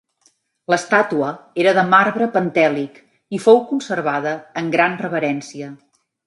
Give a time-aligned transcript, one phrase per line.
[0.73, 1.27] L'estàtua
[1.63, 2.97] era de marbre pentèlic
[3.39, 5.71] i fou conservada amb gran reverència.